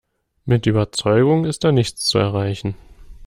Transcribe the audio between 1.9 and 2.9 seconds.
zu erreichen.